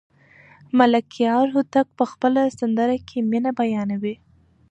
[0.77, 4.15] ملکیار هوتک په خپله سندره کې مینه بیانوي.